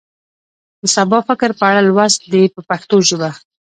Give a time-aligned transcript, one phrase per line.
[0.81, 3.29] د سبا فکر په اړه لوست دی په پښتو ژبه.